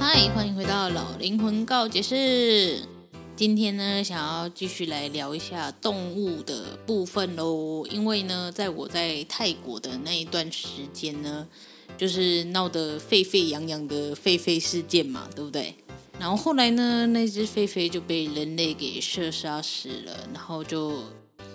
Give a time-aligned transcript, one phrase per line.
[0.00, 2.82] 嗨，欢迎回到老灵魂告解室。
[3.34, 7.84] 今天呢，想要继续来聊一下动物的部分喽。
[7.90, 11.46] 因为呢，在我在泰国的那一段时间呢，
[11.96, 15.74] 就是闹得沸沸扬扬的狒狒事件嘛，对不对？
[16.18, 21.02] 然后后来呢，那只狒狒就被人类给射杀死了，然后就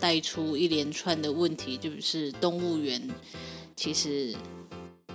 [0.02, 3.09] 带出一连串的问题，就是动物园
[3.75, 4.35] 其实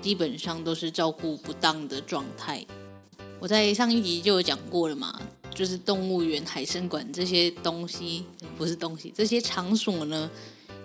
[0.01, 2.67] 基本上都是照顾不当的状态。
[3.41, 5.17] 我在上一集就有讲过了嘛，
[5.55, 8.25] 就是动物园、海生馆这些东西，
[8.57, 10.29] 不是东西，这些场所呢，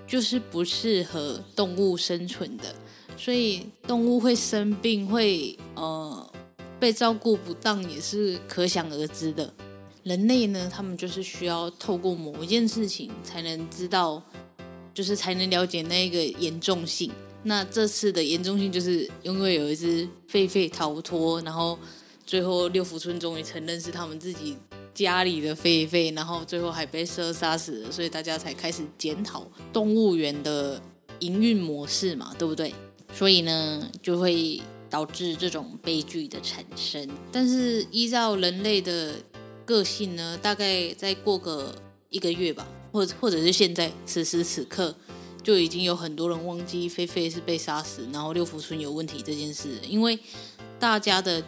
[0.05, 2.75] 就是不适合动物生存的，
[3.17, 6.31] 所以动物会生病，会呃
[6.79, 9.51] 被照顾不当，也是可想而知的。
[10.03, 14.21] 人类呢，他们就是需要透过某一件事情，才能知道，
[14.93, 17.11] 就是才能了解那个严重性。
[17.41, 21.79] 那这次的严重性，就是因为有一只狒狒逃脱，然后。
[22.33, 24.57] 最后，六福村终于承认是他们自己
[24.91, 30.81] 家里的狒狒，然后最后还被射杀死了，所以大家才开始检讨动物园的
[31.19, 32.73] 营运模式嘛，对不对？
[33.13, 37.07] 所以呢，就会导致这种悲剧的产生。
[37.31, 39.13] 但是依照人类的
[39.63, 41.75] 个性呢，大概再过个
[42.09, 44.95] 一个月吧，或者或者是现在此时此刻，
[45.43, 50.17] 就已经有很多人忘记菲菲是被杀死，然后六福村有问题这件事，因为
[50.79, 51.43] 大家的。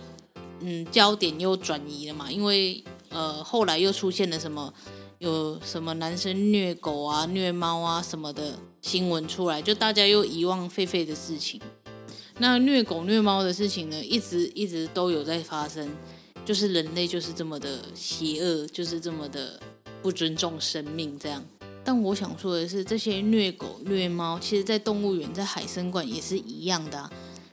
[0.62, 4.74] 嗯，焦点又转移了嘛，因为呃，后来又出现了什么，
[5.20, 11.62] 有什么男生虐狗啊、虐猫啊什么的新闻出来，就大家又遗忘狒狒的事情。
[12.40, 15.90] 那虐狗虐猫的事情呢，一直一直都有在发生，
[16.44, 19.60] 就是人类就是这么的邪恶，就是这么的
[20.02, 21.44] 不尊重生命这样。
[21.84, 27.10] 但我想说的是，这些虐狗虐猫，其实在动物园、在海生馆也是一样的，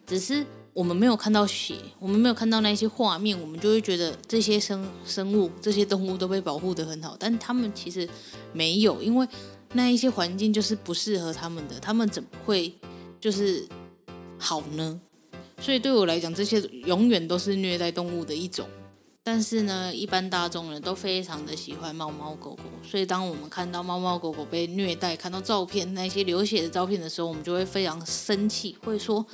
[0.07, 0.47] 只是。
[0.75, 8.09] 我们没有看到血，我们没有看到那些画面，我们就会觉得这些生生物、这些动物都被保护得很好，但他们其实
[8.53, 9.27] 没有，因为
[9.75, 12.73] 那一些环境就是不适合他们的，他们怎么会
[13.21, 13.69] 就是
[14.39, 15.01] 好呢？
[15.61, 18.67] 所以对我来讲，这些永远都是虐待动物的一种。
[19.25, 29.25] 但是呢，一般大众人都非常的喜欢猫猫狗狗，所以当我们看到猫猫狗狗被虐待，看到照片那些流血的照片的时候，我们就会非常生气，会说。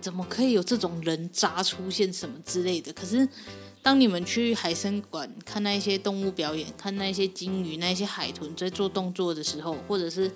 [0.00, 2.92] 怎么可以有这种人渣出现什么之类的？
[2.92, 3.28] 可是，
[3.82, 10.30] 当你们去海生馆看那些动物表演，看那些鲸鱼、那些海豚在做动作的时候，或者是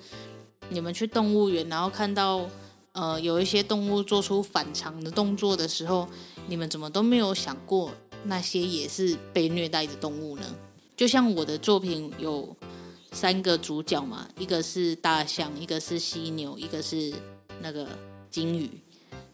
[0.69, 2.49] 你们去动物园，然后看到
[2.93, 6.07] 呃有一些动物做出反常的动作的时候，
[6.47, 7.91] 你们怎么都没有想过
[8.25, 10.45] 那些也是被虐待的动物呢？
[10.95, 12.55] 就像我的作品有
[13.11, 17.13] 三个主角嘛，一个是大象，一个是犀牛，一个是
[17.61, 17.87] 那个
[18.29, 18.69] 鲸鱼。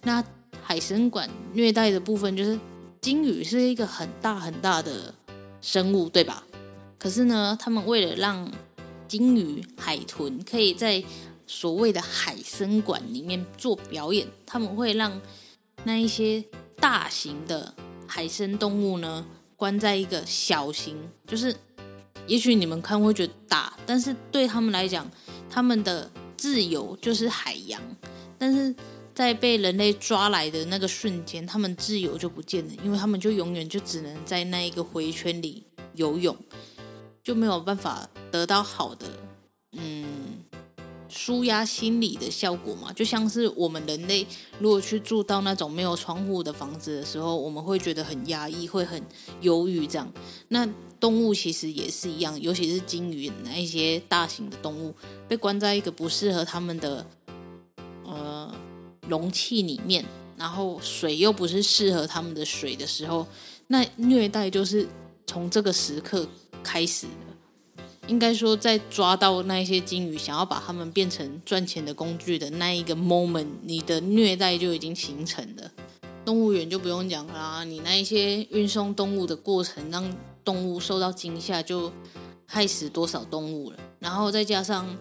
[0.04, 0.24] 那
[0.62, 2.60] 海参馆虐待的部分就是
[3.02, 5.14] 鲸鱼是一个很大很大的
[5.62, 6.44] 生物，对吧？
[6.98, 8.50] 可是呢，他们为了让
[9.08, 11.04] 鲸鱼、海豚可以在
[11.46, 15.22] 所谓的海参馆里面做表演，他们会让
[15.84, 16.44] 那一些
[16.78, 17.74] 大型的
[18.06, 21.56] 海生动物呢关在一个小型，就是
[22.26, 25.10] 也许你们看会觉得大，但是对他们来讲，
[25.50, 27.82] 他们的自由就是海洋，
[28.38, 28.76] 但是。
[29.18, 35.64] 在被人类抓来的那个瞬间，他们自由就不见了，因为他们就永远就只能在那一个回圈里
[35.96, 36.38] 游泳，
[37.24, 39.08] 就没有办法得到好的
[39.72, 40.06] 嗯
[41.10, 44.24] 舒压心理的效果嘛，就像是我们人类
[44.60, 49.02] 如果去住到那种没有窗户的房子的时候，我们会觉得很压抑，会很
[49.42, 50.08] 忧郁这样。
[50.50, 50.70] 那
[51.00, 54.94] 动物其实也是一样，尤其是鲸鱼那一些大型的动物，
[55.28, 57.04] 被关在一个不适合他们的
[58.06, 58.54] 呃
[59.08, 60.06] 容器里面，
[60.38, 63.26] 然后水又不是适合他们的水的时候，
[63.68, 64.88] 那虐待就是
[65.26, 66.28] 从这个时刻
[66.64, 67.12] 开始的。
[68.08, 75.72] 应该说，在抓到那些鲸鱼，想要把它们变成赚钱的工具的那一个 moment，你的虐待就已经形成了。
[76.24, 80.16] 动物园就不用讲啦，你那一些运送动物的过程让
[80.46, 81.92] 动物受到惊吓，就
[82.46, 83.78] 害死多少动物了。
[84.00, 84.98] 然后再加上，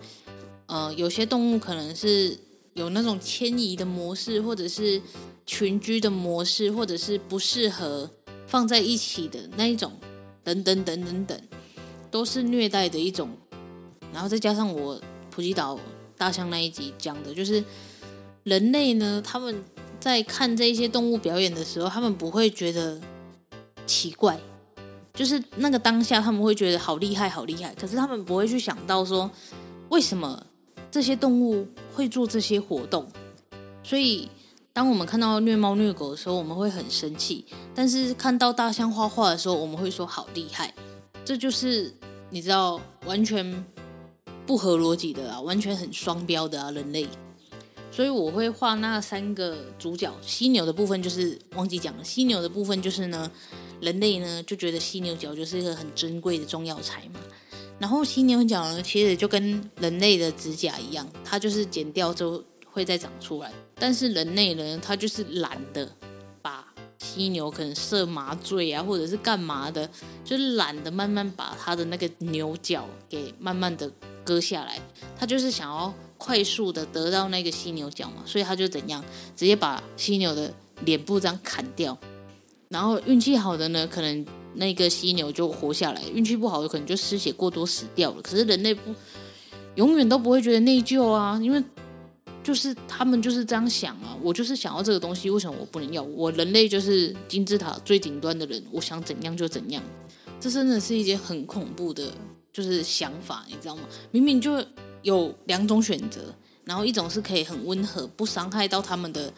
[0.66, 2.36] 呃，有些动物可能是
[2.76, 5.00] 有那种迁移的模式，或者是
[5.46, 8.08] 群居的模式，或者是不适合
[8.46, 9.90] 放在一起的那一种，
[10.44, 11.40] 等等等等等，
[12.10, 13.30] 都是虐待的一种。
[14.12, 15.00] 然后再加上我
[15.30, 15.78] 普吉岛
[16.18, 17.64] 大象那一集讲的，就是
[18.44, 19.64] 人类呢，他们
[19.98, 23.00] 在看这些动物表演的时候，他们不会觉得
[23.86, 24.38] 奇怪。
[25.14, 27.74] 就是那个当下，他们会觉得好厉害，好厉害。
[27.74, 29.30] 可是他们不会去想到说，
[29.88, 30.44] 为什么
[30.90, 33.08] 这些动物会做这些活动。
[33.82, 34.28] 所以，
[34.72, 37.44] 当我们看到虐猫虐狗的时候，我们会很生气；
[37.74, 40.74] 但是看到大象画画的时候，我们会说好厉害。
[41.24, 41.92] 这就是
[42.28, 43.64] 你知道，完全
[44.46, 47.08] 不合逻辑的啊，完全很双标的啊，人类。
[47.90, 52.04] 所以我会画那三个主角，犀牛的部分就是忘记讲了。
[52.04, 53.30] 犀牛的部分就是呢。
[53.78, 57.20] 人类呢就觉得犀牛角就是一个很珍贵的中药材嘛，
[57.78, 63.52] 然后犀牛角呢其实就跟人类的指甲一样，它就是剪掉之后会再长出来。
[63.74, 65.86] 但是人类呢，他就是懒得
[66.40, 66.66] 把
[66.98, 69.88] 犀牛可能设麻醉啊，或者是干嘛的，
[70.24, 73.92] 就是懒得慢慢把它的那个牛角给慢慢的
[74.24, 74.80] 割下来，
[75.18, 79.04] 他就是想要快速的得到那个犀牛角嘛，所以他就怎样，
[79.36, 80.50] 直接把犀牛的
[80.86, 81.96] 脸部这样砍掉。
[82.70, 88.22] 然后运气好的呢，可能那个犀牛就活下来；运气不好的，可能就失血过多死掉了。
[88.22, 88.94] 可是人类不
[89.76, 91.62] 永远都不会觉得内疚啊，因为
[92.42, 94.16] 就是他们就是这样想啊。
[94.22, 96.02] 我就是想要这个东西，为什么我不能要？
[96.02, 99.82] 我人类就是金字塔最顶端的人，我想怎样就怎样。
[100.40, 102.04] 这真的是一件很恐怖的，
[102.52, 103.82] 就是想法，你知道吗？
[104.10, 104.64] 明明就
[105.02, 109.32] 有两种选择，然后一种是可以很温和，不伤害到他们的。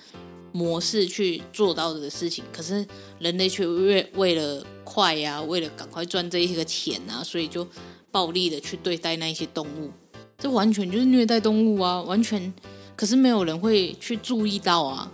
[0.52, 2.86] 模式去做到的事情，可是
[3.18, 7.66] 人类却为为了快呀、啊，为了赶快赚这一个钱啊，所以就
[8.10, 9.90] 暴力的去对待那一些动物，
[10.38, 12.00] 这完全就是虐待动物啊！
[12.02, 12.52] 完全，
[12.96, 15.12] 可是没有人会去注意到啊。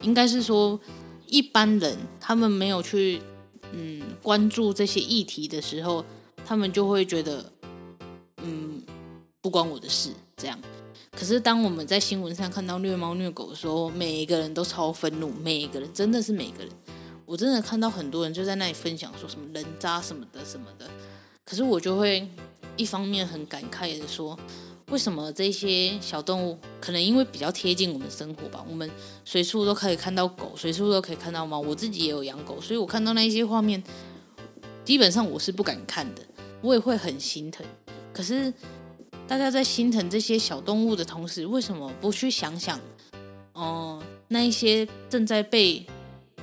[0.00, 0.80] 应该是说，
[1.26, 3.20] 一般人他们没有去
[3.72, 6.04] 嗯关注这些议题的时候，
[6.44, 7.52] 他们就会觉得
[8.38, 8.82] 嗯
[9.40, 10.58] 不关我的事这样。
[11.12, 16.72] 可是，当我们在新闻上看到虐猫虐狗的时候，每一个人都超愤怒，每一个人真的是每个人，
[17.26, 20.88] 我真的看到很多人就在那里分享说什么人渣什么的什么的。
[21.44, 22.28] 可是我就会
[22.76, 24.38] 一方面很感慨的说，
[24.88, 28.90] 为什么这些小动物可能因为比较贴近我们生活吧，我们
[29.24, 33.82] 随处都可以看到狗，随处都可以看到猫，我自己也有养狗，所以我看到那些画面，
[34.84, 36.22] 基本上我是不敢看的，
[36.62, 37.64] 我也会很心疼。
[38.12, 38.52] 可是。
[39.28, 42.78] 大家在心疼这些小动物的同时，为什么不去想想，
[43.54, 45.86] 哦、那一些正在被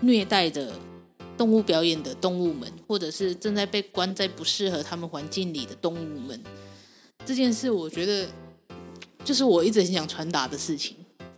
[0.01, 0.73] 虐待的
[1.37, 6.41] 动物表演的动物们，或者是正在被关在不适合他们环境里的动物们？
[7.25, 8.27] 这件事，我觉得
[9.23, 10.95] 就是我一直很想传达的事情。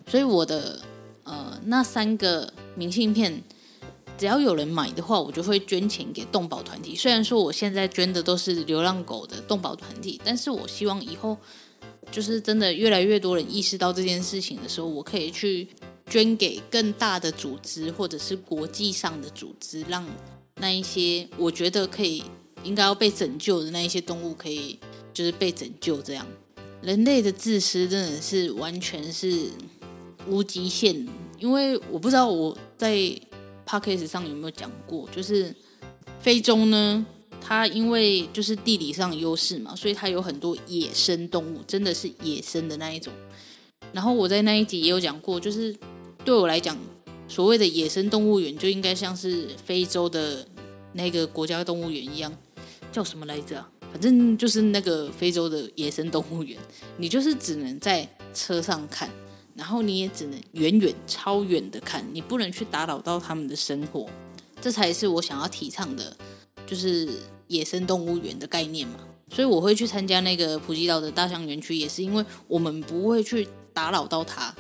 [0.08, 0.80] 所以我的
[1.24, 3.44] 呃那三个明信片。
[4.22, 6.96] 只要有人买的话，我就会捐钱给动保团体。
[6.96, 11.36] 虽然说我现在捐的都是流浪狗的动保团体，但是我希望以后
[12.12, 15.68] 就是真的越来越多人意识到这件事情的时候，我可以去
[16.06, 20.08] 捐给更大的组织或者是国际上的组织，让
[20.58, 22.24] 那一些我觉得可以
[22.64, 24.78] 应该要被拯救的那一些动物可以
[25.12, 26.00] 就是被拯救。
[26.00, 26.28] 这样
[26.84, 29.50] 人类的自私真的是完全是
[30.28, 31.08] 无极限，
[31.40, 33.20] 因为我不知道我在。
[33.72, 35.08] Podcast 上有没有讲过？
[35.16, 35.56] 就是
[36.20, 37.06] 非洲呢，
[37.40, 43.14] 它因为就是地理上优势嘛，所以它有很多野生动物，真的是野生的那一种。
[43.94, 45.74] 然后我在那一集也有讲过，就是
[46.26, 46.78] 对我来讲，
[47.30, 50.46] 所谓的野生动物园就应该像是非洲的
[50.92, 52.30] 那个国家动物园一样，
[52.92, 53.66] 叫什么来着？
[53.94, 56.60] 反正就是那个非洲的野生动物园，
[56.98, 59.10] 你就是只能在车上看。
[59.62, 64.10] 然后你也只能远远、超远的看，你不能去打扰到他们的生活，
[64.60, 66.18] 这才是我想要提倡的，
[66.66, 67.08] 就是
[67.46, 68.96] 野生动物园的概念嘛。
[69.30, 74.52] 所以我会去参加那个普吉岛的大象园区，也是因为我们不会去打扰到它。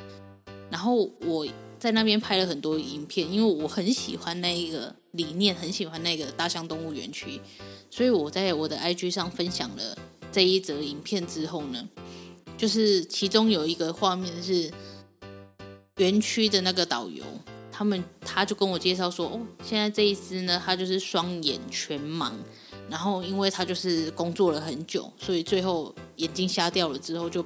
[0.70, 1.48] 然后我
[1.79, 7.41] 在那边拍了很多影片，因为我很喜欢那一个理念，很喜欢那个大象动物园区，
[7.89, 9.98] 所以我在我的 IG 上分享了
[10.31, 11.89] 这一则影片之后呢，
[12.55, 14.72] 就是其中有一个画面是
[16.01, 17.24] 园区的那个导游，
[17.72, 22.31] 他们他就跟我介绍说，哦，现在这一只呢，它就是双眼全盲。
[22.89, 27.46] 然后，因为他就是工作了很久，所以最后眼睛瞎掉了之后就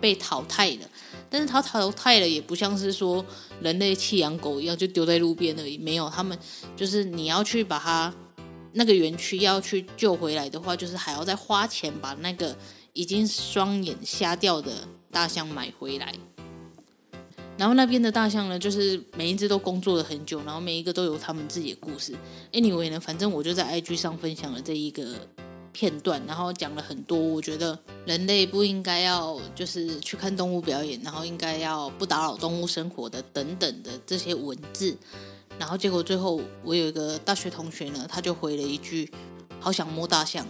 [0.00, 0.88] 被淘汰了。
[1.30, 3.24] 但是他淘汰了，也不像是说
[3.60, 5.78] 人类弃养狗一样就丢在路边而已。
[5.78, 6.36] 没有，他们
[6.74, 8.12] 就是你要去把它
[8.72, 12.56] 那个园区要去救回来的话，就是还要再花钱把那个
[12.94, 14.72] 已经双眼瞎掉的
[15.12, 16.12] 大象买回来。
[17.62, 22.12] 然后那边的大象呢，就是每一只都工作了很久，然后每一个都有他们自己的故事。
[22.52, 25.14] Anyway 呢，反正我就在 IG 上分享了这一个
[25.70, 27.16] 片段，然后讲了很多。
[27.16, 34.98] 我觉得人类不应该要就是去看动物表演，然后应该要不打扰动物生活的等等的这些文字。
[35.56, 39.08] 然后结果最后我有一个大学同学呢，他就回了一句
[39.60, 40.44] ：“好想摸大象。”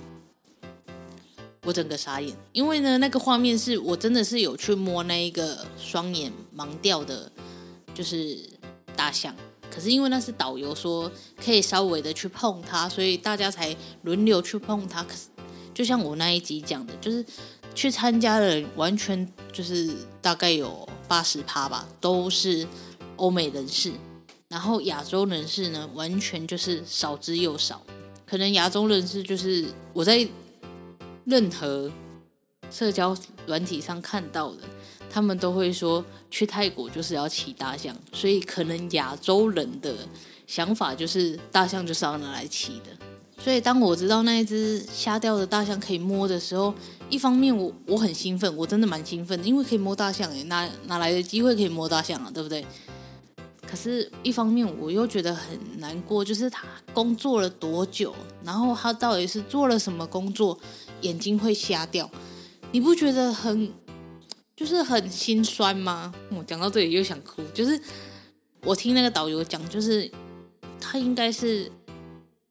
[1.64, 7.30] 我整个傻眼，因为呢，那个画面是我真的是有去摸那一个双眼盲掉的，
[7.94, 8.36] 就是
[8.96, 9.32] 大象。
[9.70, 15.04] 可是因为那是导游说可以稍微的去碰它，所以大家才轮流去碰它。
[15.04, 15.28] 可是
[15.72, 17.24] 就像我那一集讲的，就是
[17.76, 19.88] 去参加的人完全就是
[20.20, 22.66] 大概有八十趴吧，都是
[23.14, 23.92] 欧美人士，
[24.48, 27.80] 然后亚洲人士呢，完全就是少之又少。
[28.26, 30.28] 可能亚洲人士就是我在。
[31.24, 31.90] 任何
[32.70, 34.62] 社交软体上看到的，
[35.10, 39.94] 他们都会说去泰国就是要骑大象，所以可能亚洲人的
[40.46, 42.90] 想法就是大象就是要拿来骑的。
[43.38, 46.72] 所以当我知道那一只瞎掉的大象可以摸的时候，
[47.10, 52.64] 一方面我我很兴奋，我真的蛮兴奋的，因为可以摸大象诶，哪哪来的机会可以摸大象啊，对不对？
[53.66, 58.14] 可是，一方面我又觉得很难过，就是他工作了多久，
[58.44, 60.56] 然后他到底是做了什么工作，
[61.02, 62.10] 眼睛会瞎掉？
[62.72, 63.70] 你不觉得很，
[64.56, 66.12] 就是很心酸吗？
[66.30, 67.80] 我讲到这里又想哭，就是
[68.62, 70.10] 我听那个导游讲，就是
[70.80, 71.70] 他应该是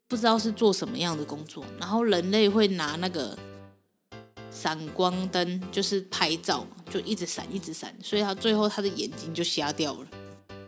[0.08, 3.38] 不知道是做什么样的工作，然后人类会拿那个
[4.52, 10.08] 闪光灯，就是拍照，就一直闪，一直闪，所以他最后他的眼睛就瞎掉了。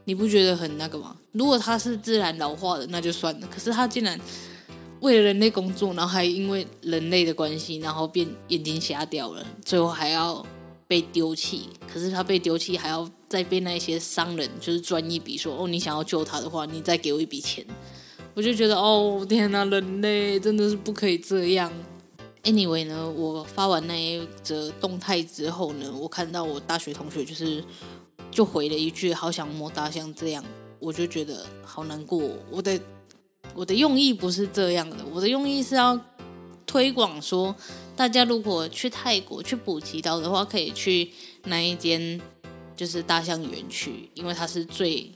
[0.06, 1.16] 你不觉得很那个吗？
[1.32, 3.48] 如果他是自然老化的，那就算了。
[3.48, 4.20] 可是他竟然
[5.04, 10.44] 为了人类工作，然后还因为人类的关系，然后变眼睛瞎掉了，最后还要
[10.88, 11.70] 被丢弃。
[11.92, 17.64] 可是他被丢弃，还要再被那些商人就是赚一笔，说哦，你想要救他的话，你再给我一笔钱。
[18.34, 21.72] 我就觉得哦，天哪，人类真的是不可以这样。
[22.44, 27.64] Anyway 呢，我发完那一则动态之后呢，我看到我大学同学就是。
[28.32, 30.44] 就回了一句“好想摸大象”，这样
[30.80, 32.28] 我就觉得好难过。
[32.50, 32.80] 我的
[33.56, 36.00] 我的用意不是这样的，我的用意是要
[36.66, 37.56] 推广说，
[37.96, 41.12] 大家如果去泰国去普吉岛的话，可以去
[41.46, 42.20] 那一间
[42.76, 45.12] 就是大象园区，因为它是最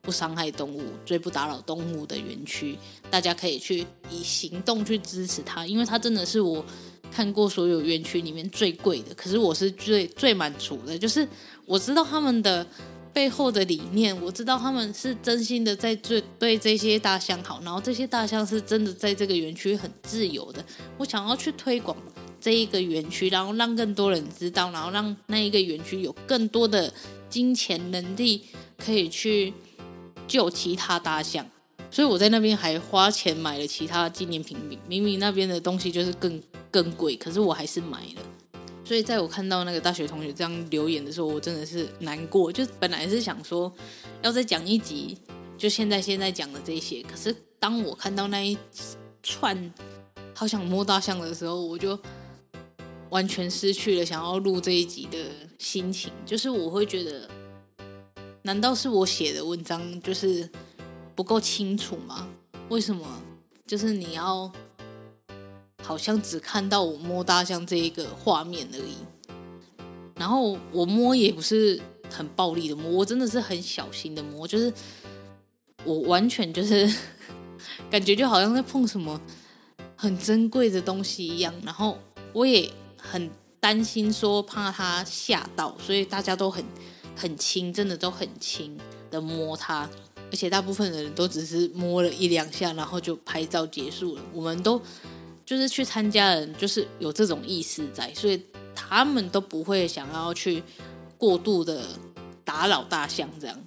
[0.00, 2.76] 不伤害动物、最不打扰动物的园区。
[3.10, 6.64] 大家可以去以行动去支持它，因为它真的是我
[7.10, 9.14] 看过所有园区里面最贵的。
[9.14, 11.26] 可是我是最最满足的，就是。
[11.68, 12.66] 我知道他们的
[13.18, 20.64] 背后的理念，我知道他们是真心的在对对这些大象好，然后这些大象是真的在这个园区很自由的。
[20.96, 21.96] 我想要去推广
[22.40, 26.94] 这一个园区，然后让更多人知道，然后让那一个园区有更多的
[27.28, 28.44] 金钱能力
[28.76, 29.52] 可以去
[30.28, 31.44] 救其他大象。
[31.90, 34.56] 所以我在那边还花钱买了其他纪念品，
[34.86, 38.22] 明明那边的东西就是更更贵，可是我还是买了。
[38.88, 42.50] 所以，在我看到那个大学同学这样留言的时候，我真的是难过。
[42.50, 43.70] 就本来是想说，
[44.22, 45.18] 要再讲一集，
[45.58, 47.02] 就现在现在讲的这些。
[47.02, 48.56] 可是，当我看到那一
[49.22, 49.74] 串
[50.34, 52.00] 好想摸大象的时候，我就
[53.10, 55.18] 完全失去了想要录这一集的
[55.58, 56.10] 心情。
[56.24, 57.28] 就是我会觉得，
[58.40, 60.48] 难道是我写的文章就是
[61.14, 62.26] 不够清楚吗？
[62.70, 63.06] 为什么？
[63.66, 64.50] 就是你要。
[65.88, 68.96] 好像只看到我摸大象这一个画面而已，
[70.16, 71.80] 然后我摸也不是
[72.10, 74.70] 很暴力的摸，我真的是很小心的摸，就是
[75.84, 76.86] 我完全就是
[77.90, 79.18] 感觉就好像在碰什么
[79.96, 81.96] 很珍贵的东西一样，然后
[82.34, 86.62] 我也很担心说怕它吓到，所以大家都很
[87.16, 88.78] 很轻，真的都很轻
[89.10, 89.88] 的摸它，
[90.30, 94.78] 而且大部分的人都只是摸了一两下，然后就拍照结束了，我们都。
[95.48, 98.38] 就是去参加人，就是有这种意识在，所以
[98.74, 100.62] 他们都不会想要去
[101.16, 101.82] 过度的
[102.44, 103.58] 打扰大象这样。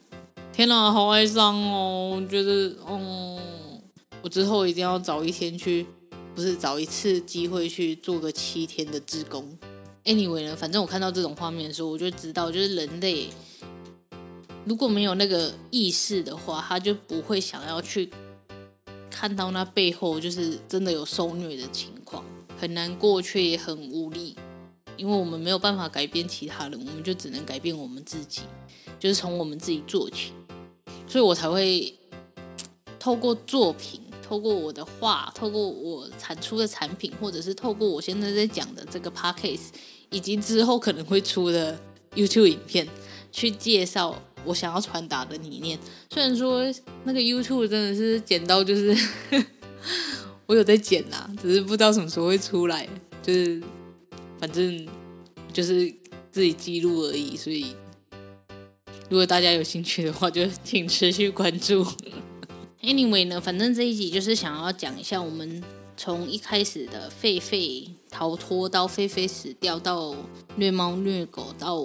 [0.53, 2.21] 天哪，好哀伤哦！
[2.21, 3.81] 我觉得，嗯，
[4.21, 5.87] 我之后一定要找一天去，
[6.35, 9.57] 不是找一次机会去做个七天的志工。
[10.05, 13.29] Anyway 呢，反正我看到这种画面的时候，我就知道，就是人类
[14.65, 18.11] 如果没有那个意识的话，他就不会想要去
[19.21, 22.25] 看到那背后就是真的有受虐的情况，
[22.59, 24.35] 很难过却也很无力，
[24.97, 28.41] 因为我们没有办法改变其他人，我们就只能改变我们自己，
[28.99, 30.33] 就是从我们自己做起，
[31.07, 31.95] 所以我才会
[32.97, 34.01] 透过作品。
[34.23, 39.67] 透过我的话，透过我产出的产品，或者是透过我现在在讲的这个 podcast，
[40.09, 41.79] 以及之后可能会出的
[42.15, 42.87] YouTube 影片，
[43.31, 45.77] 去介绍我想要传达的理念。
[46.09, 46.63] 虽然说
[47.03, 48.95] 那个 YouTube 真的是剪到就是
[50.45, 52.87] 我有在剪啦、啊，只是不知道什么时候会出来。
[53.23, 53.61] 就是
[54.39, 54.87] 反正
[55.53, 55.93] 就是
[56.31, 57.75] 自己记录而已，所以
[59.09, 61.85] 如果大家有兴趣的话，就请持续关注。
[62.81, 65.63] Anyway 呢，反正这一集就是想要讲一下，我们
[65.95, 70.15] 从一开始的狒狒逃脱到狒狒死掉，到
[70.55, 71.79] 虐猫虐狗，到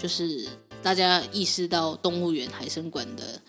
[0.00, 0.48] 就是
[0.82, 3.40] 大家意识到动物园、海生馆的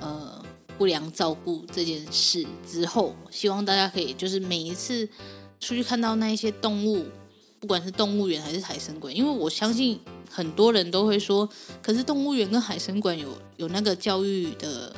[0.00, 0.44] 呃
[0.76, 5.06] 不良照顾这件事之后，希望大家可以就是每一次
[5.60, 7.04] 出去看到那一些动物，
[7.60, 9.98] 不管是动物园还是海生馆，因为我相信
[10.30, 11.48] 很多人都会说，
[11.82, 14.94] 可是动物园跟海生馆有有那个教育的。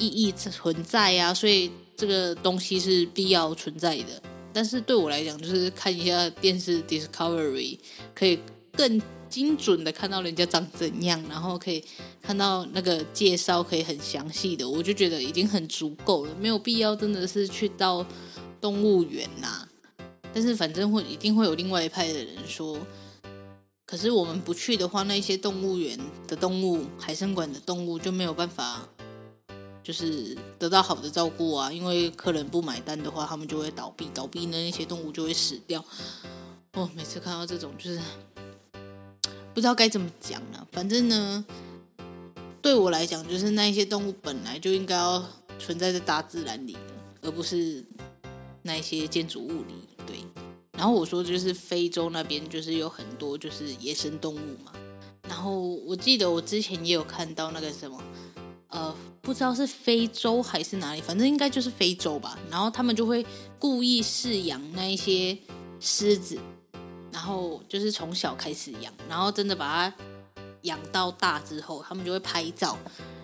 [0.00, 4.22] 意义存在呀、啊，所以这个东西是必要存在的。
[4.52, 7.80] 但是对我来讲，就是看一下电视 Discovery，
[8.14, 8.38] 可以
[8.70, 11.84] 更精准的看到人家长怎样，然后可以
[12.20, 18.04] 看到那个介绍，可以很详细的，我就觉得已经很足够了，没有必要真的是去到
[18.60, 19.68] 动物园呐。
[20.32, 22.78] 但是反正会一定会有另外一派的人说，
[23.86, 28.88] 可是我们不去的话，那些动物园的动物、海生馆的动物就没有办法。
[29.80, 35.82] 就是得到好的照顾啊，因为客人不买单的话，他们就会倒闭，倒闭呢，那些动物就会死掉。
[36.74, 37.98] 哦，每次看到这种，就是
[39.58, 40.64] 不知道该怎么讲了。
[40.70, 41.44] 反正呢，
[42.62, 45.20] 对我来讲，就是那一些动物本来就应该要
[45.58, 46.80] 存在在大自然里的，
[47.22, 47.84] 而不是
[48.62, 49.74] 那些建筑物里。
[50.06, 50.18] 对。
[50.74, 54.70] 然后我说，就是非洲那边就是有很多就是野生动物嘛。
[55.28, 58.00] 然后我记得我之前也有看到那个什么。
[58.68, 62.38] 呃，不知道是非洲还是哪里，反正应该就是非洲吧。
[62.48, 63.26] 然后他们就会
[63.58, 65.36] 故意饲养那一些
[65.80, 66.38] 狮子，
[67.18, 69.96] 然后就是从小开始养，然后真的把它
[70.62, 72.78] 养到大之后，他们就会拍照，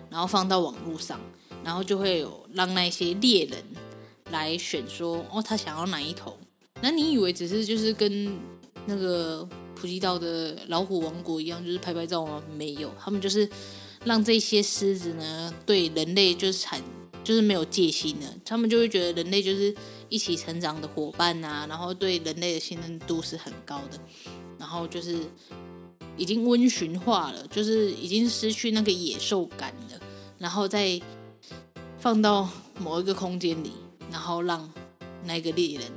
[0.09, 1.17] 然后放到网络上，
[1.63, 3.63] 然后就会有让那些猎人
[4.31, 6.37] 来选说，哦，他想要哪一头。
[6.81, 8.37] 那你以为只是就是跟
[8.85, 12.43] 那个普吉岛的老虎王国一样，就是拍拍照吗？
[12.53, 13.49] 没有，他们就是。
[14.03, 16.79] 让这些狮子呢，对人类就是产，
[17.25, 19.75] 就是没有戒心的，他们就会觉得人类就是
[20.07, 23.99] 一起成长的伙伴啊，然后对人类的信任度是很高的，
[24.59, 25.17] 然后就是
[26.15, 29.99] 已经温驯化了，就是已经失去那个野兽感了，
[30.37, 31.01] 然后再
[31.97, 32.47] 放到
[32.79, 33.71] 某一个空间里，
[34.11, 34.71] 然后让
[35.23, 35.91] 那个猎人，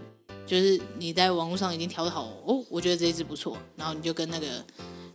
[0.46, 4.64] 就是你在网络上已经调好哦，我觉得这一只不错，然后你就跟那个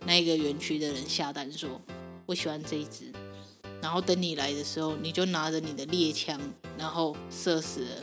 [0.06, 1.82] 那个园区的人下单说。
[2.26, 3.12] 我喜欢这一只，
[3.84, 6.40] 然后等你来的时候，你就拿着你的猎枪，
[6.78, 7.96] 然后射死了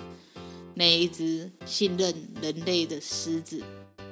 [0.75, 3.63] 那一只信任人类的狮子，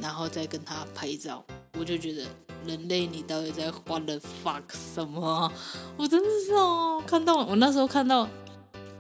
[0.00, 1.44] 然后再跟他拍照。
[1.78, 2.24] 我就觉得
[2.64, 4.62] 人类，你到底在 what the fuck
[4.94, 5.52] 什么？
[5.98, 8.26] 我真的是哦，看到我那时候看到，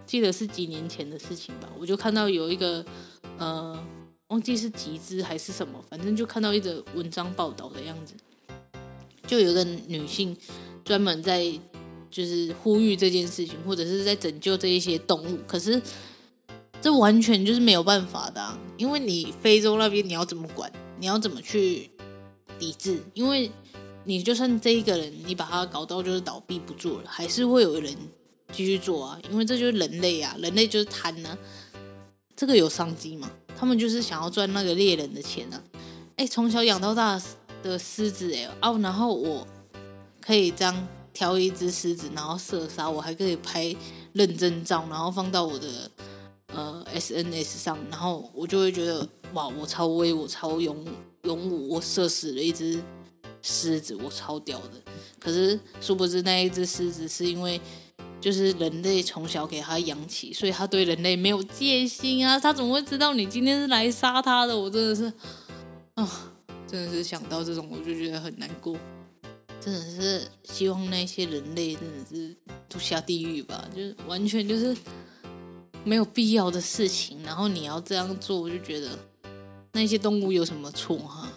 [0.04, 2.84] 记得是几年前的事情吧，我就看到有一个
[3.38, 3.82] 呃，
[4.26, 8.12] 忘记是集资还是什么，反正就看到一则文章报道的样子，
[9.26, 10.36] 就有一个女性。
[10.84, 11.44] 专门在
[12.10, 15.80] 就是呼吁这件事情，或者是在拯救这一些动物，可是
[16.80, 21.90] 这完全就是没有办法的啊，因为你非洲那边你要怎么管，你要怎么去
[22.58, 23.02] 抵制？
[23.14, 23.50] 因为
[24.04, 27.94] 你就算这一个人你把他搞到就是倒闭不做了，还是会有人
[28.52, 31.36] 继续做啊，因为这就是人类啊，人类就是贪呢，
[32.34, 33.30] 这个有商机嘛？
[33.56, 35.62] 他们就是想要赚那个猎人的钱啊！
[36.16, 37.20] 哎，从小养到大
[37.62, 39.46] 的狮子哎，哦，然后我。
[40.20, 43.74] 可以这样挑一只狮子，然后射杀，我还可以拍
[44.12, 45.90] 认证照，然后放到我的
[46.54, 50.86] 呃 SNS 上，然后我就会觉得哇，我超威，我超勇
[51.24, 52.80] 勇武，我射死了一只
[53.42, 54.80] 狮子，我超屌的。
[55.18, 57.60] 可是殊不知那一只狮子是因为
[58.20, 62.38] 就是人类从小给它养起，所以它对人类没有戒心啊！
[62.38, 64.56] 它怎么会知道你今天是来杀它的？
[64.56, 65.12] 我真的是
[65.94, 66.08] 啊、
[66.64, 68.76] 真的是想到这种我就觉得很难过。
[69.60, 72.34] 真的是希望那些人类真的是
[72.68, 73.68] 都下地狱吧！
[73.74, 74.76] 就是完全就是
[75.84, 78.98] 没有必要的事情，然后你要这样做，我就觉得
[79.72, 81.28] 那些动物有什么错哈？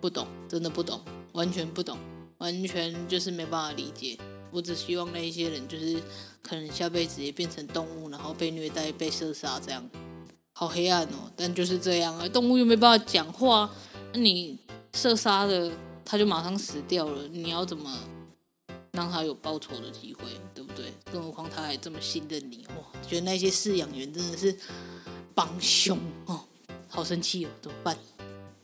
[0.00, 1.00] 不懂，真的不懂，
[1.32, 1.96] 完全不懂，
[2.38, 4.16] 完全就是没办法理解。
[4.50, 6.00] 我只希望那一些人，就是
[6.42, 9.88] 可能下辈子也变成动物，然后被虐待、被射杀，这样
[10.52, 11.30] 好黑暗哦。
[11.36, 13.70] 但就是这样啊，动物又没办法讲话，
[14.12, 14.58] 那你
[14.94, 15.70] 射杀的，
[16.10, 17.94] 他就马上死掉了，你要怎么
[18.92, 20.22] 让他有报仇的机会，
[20.54, 20.86] 对不对？
[21.12, 23.00] 更何况他还这么信任你，哇！
[23.06, 24.56] 觉得那些饲养员真的是
[25.34, 26.40] 帮凶哦，
[26.88, 27.94] 好生气哦，怎么办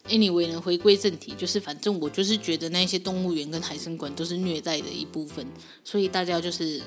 [0.08, 5.46] ？Anyway 呢，回归正题，就是反正我就是觉得那些动物园跟海生馆都是虐待的一部分，
[5.84, 6.80] 所以大家就是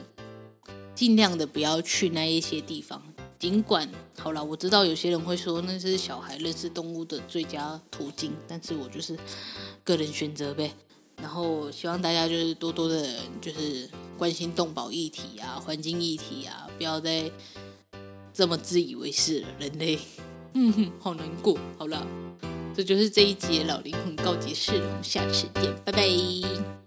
[0.95, 3.06] 尽量的不要去那一些地方。
[3.39, 3.87] 尽管
[4.19, 9.17] 好了，我知道有些人会说那是小孩认识动物的最佳途径，但是我就是
[9.83, 10.71] 个人选择呗。
[11.21, 17.31] 然后希望大家就是多多的，就是关心动保议题啊、环境议题啊，不要再
[18.33, 19.99] 这么自以为是了，人类。
[20.53, 21.57] 嗯哼，好难过。
[21.77, 22.05] 好了。
[22.75, 26.86] 这就是这一集的老灵魂告解室了，我们下次见，拜拜。